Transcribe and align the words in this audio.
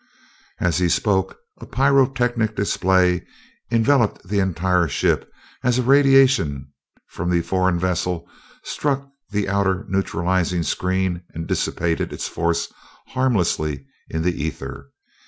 As 0.59 0.79
he 0.79 0.89
spoke, 0.89 1.37
a 1.59 1.67
pyrotechnic 1.67 2.55
display 2.55 3.23
enveloped 3.69 4.27
the 4.27 4.39
entire 4.39 4.87
ship 4.87 5.31
as 5.63 5.77
a 5.77 5.83
radiation 5.83 6.73
from 7.09 7.29
the 7.29 7.43
foreign 7.43 7.77
vessel 7.77 8.27
struck 8.63 9.07
the 9.29 9.47
other 9.47 9.85
neutralizing 9.89 10.63
screen 10.63 11.21
and 11.35 11.45
dissipated 11.45 12.11
its 12.11 12.27
force 12.27 12.73
harmlessly 13.09 13.85
in 14.09 14.23
the 14.23 14.43
ether. 14.43 14.89